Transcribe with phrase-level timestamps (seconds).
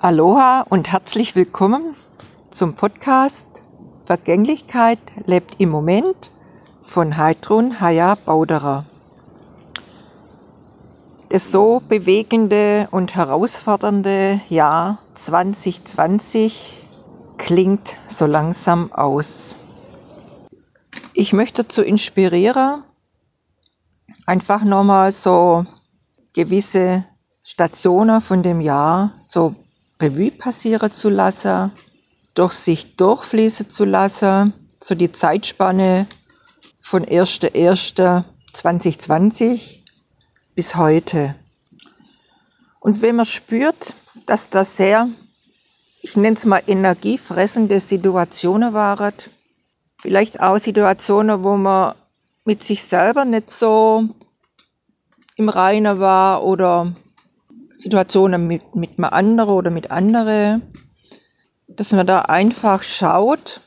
[0.00, 1.96] Aloha und herzlich willkommen
[2.50, 3.64] zum Podcast
[4.04, 6.30] Vergänglichkeit lebt im Moment
[6.80, 8.84] von Heidrun Haya Bauderer.
[11.30, 16.86] Das so bewegende und herausfordernde Jahr 2020
[17.36, 19.56] klingt so langsam aus.
[21.12, 22.84] Ich möchte zu inspirieren,
[24.26, 25.66] einfach nochmal so
[26.34, 27.04] gewisse
[27.42, 29.56] Stationen von dem Jahr so
[30.00, 31.72] Revue passieren zu lassen,
[32.34, 36.06] durch sich durchfließen zu lassen, so die Zeitspanne
[36.80, 39.80] von 1.1.2020
[40.54, 41.34] bis heute.
[42.80, 43.94] Und wenn man spürt,
[44.26, 45.08] dass das sehr,
[46.00, 49.14] ich nenne es mal energiefressende Situationen waren,
[50.00, 51.96] vielleicht auch Situationen, wo man
[52.44, 54.04] mit sich selber nicht so
[55.36, 56.92] im Reinen war oder
[57.78, 60.62] Situationen mit, mit einem anderen oder mit anderen,
[61.68, 63.60] dass man da einfach schaut,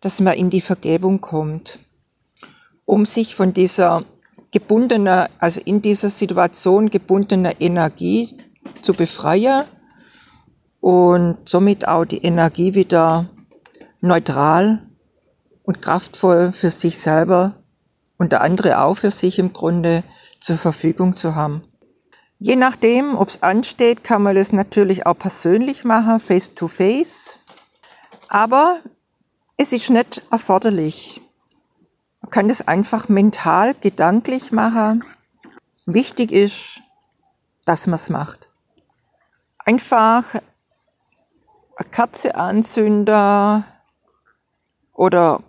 [0.00, 1.80] dass man in die Vergebung kommt,
[2.86, 4.04] um sich von dieser
[4.52, 8.34] gebundenen, also in dieser Situation gebundene Energie
[8.80, 9.64] zu befreien
[10.80, 13.28] und somit auch die Energie wieder
[14.00, 14.86] neutral
[15.62, 17.62] und kraftvoll für sich selber
[18.16, 20.04] und der andere auch für sich im Grunde
[20.40, 21.64] zur Verfügung zu haben.
[22.38, 27.38] Je nachdem, ob es ansteht, kann man das natürlich auch persönlich machen, face to face.
[28.28, 28.80] Aber
[29.56, 31.22] es ist nicht erforderlich.
[32.20, 35.04] Man kann das einfach mental, gedanklich machen.
[35.86, 36.80] Wichtig ist,
[37.66, 38.48] dass man es macht.
[39.64, 43.64] Einfach eine Kerze anzünden
[44.92, 45.40] oder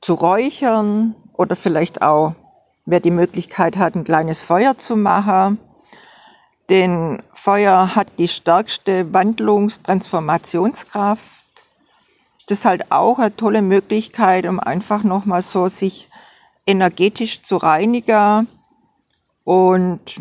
[0.00, 2.34] zu räuchern oder vielleicht auch,
[2.86, 5.58] wer die Möglichkeit hat, ein kleines Feuer zu machen
[6.68, 11.22] denn Feuer hat die stärkste Wandlungs-, Transformationskraft.
[12.46, 16.08] Das ist halt auch eine tolle Möglichkeit, um einfach nochmal so sich
[16.66, 18.48] energetisch zu reinigen
[19.44, 20.20] und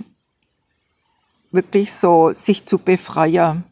[1.51, 3.63] wirklich so sich zu befreien,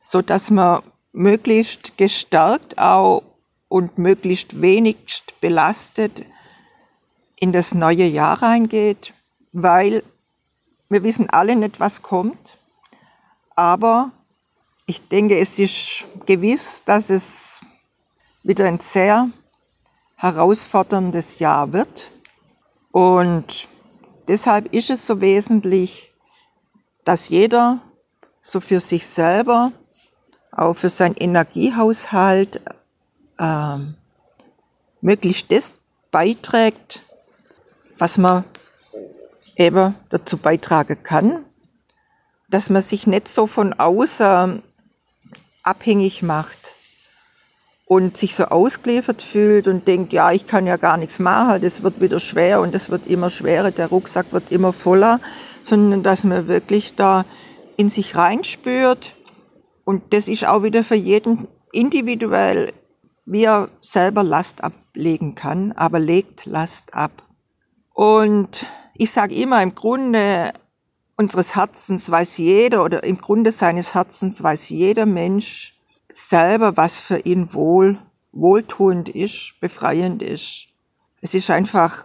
[0.00, 0.82] so dass man
[1.12, 3.22] möglichst gestärkt auch
[3.68, 6.24] und möglichst wenigst belastet
[7.38, 9.12] in das neue Jahr reingeht,
[9.52, 10.02] weil
[10.88, 12.58] wir wissen alle nicht, was kommt,
[13.54, 14.12] aber
[14.86, 17.60] ich denke, es ist gewiss, dass es
[18.42, 19.28] wieder ein sehr
[20.16, 22.12] herausforderndes Jahr wird.
[22.92, 23.68] Und
[24.28, 26.12] deshalb ist es so wesentlich,
[27.04, 27.80] dass jeder
[28.40, 29.72] so für sich selber,
[30.52, 32.60] auch für seinen Energiehaushalt,
[33.38, 33.78] äh,
[35.00, 35.74] möglichst das
[36.10, 37.04] beiträgt,
[37.98, 38.44] was man
[39.56, 41.44] eben dazu beitragen kann,
[42.48, 44.62] dass man sich nicht so von außen
[45.62, 46.74] abhängig macht
[47.86, 51.82] und sich so ausgeliefert fühlt und denkt, ja, ich kann ja gar nichts machen, das
[51.82, 55.20] wird wieder schwer und das wird immer schwerer, der Rucksack wird immer voller,
[55.62, 57.24] sondern dass man wirklich da
[57.76, 59.14] in sich reinspürt
[59.84, 62.72] und das ist auch wieder für jeden individuell,
[63.24, 67.22] wie er selber Last ablegen kann, aber legt Last ab.
[67.92, 68.66] Und
[68.98, 70.52] ich sage immer, im Grunde
[71.16, 75.74] unseres Herzens weiß jeder oder im Grunde seines Herzens weiß jeder Mensch
[76.08, 77.98] selber, was für ihn wohl,
[78.32, 80.68] wohltuend ist, befreiend ist.
[81.20, 82.04] Es ist einfach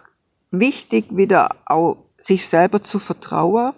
[0.50, 3.74] wichtig, wieder auch sich selber zu vertrauen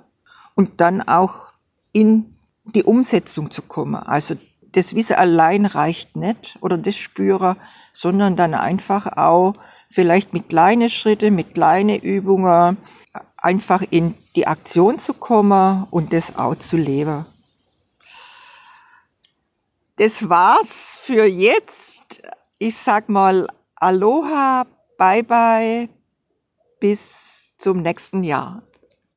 [0.54, 1.52] und dann auch
[1.92, 3.96] in die Umsetzung zu kommen.
[3.96, 4.36] Also
[4.74, 7.56] das Wissen allein reicht nicht oder das Spüren,
[7.92, 9.52] sondern dann einfach auch
[9.88, 12.76] vielleicht mit kleinen Schritten, mit kleinen Übungen
[13.36, 17.24] einfach in die Aktion zu kommen und das auch zu leben.
[19.96, 22.22] Das war's für jetzt.
[22.58, 23.46] Ich sag mal
[23.76, 24.64] Aloha,
[24.98, 25.88] bye bye,
[26.80, 28.62] bis zum nächsten Jahr.